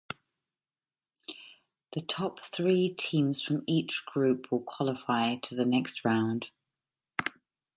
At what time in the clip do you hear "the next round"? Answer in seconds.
5.53-6.49